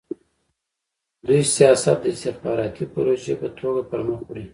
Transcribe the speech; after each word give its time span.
دوی 1.25 1.41
سیاست 1.57 1.97
د 2.01 2.05
استخباراتي 2.13 2.85
پروژې 2.93 3.33
په 3.41 3.47
توګه 3.59 3.81
پرمخ 3.91 4.19
وړي. 4.25 4.45